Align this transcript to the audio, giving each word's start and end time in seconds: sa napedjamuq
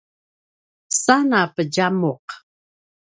sa 1.01 1.15
napedjamuq 1.29 2.25